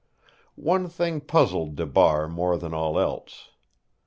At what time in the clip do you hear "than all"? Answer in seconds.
2.57-2.97